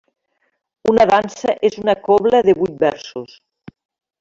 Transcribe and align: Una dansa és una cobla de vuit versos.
Una 0.91 1.05
dansa 1.11 1.53
és 1.69 1.77
una 1.83 1.97
cobla 2.09 2.41
de 2.49 2.57
vuit 2.63 2.83
versos. 2.87 3.39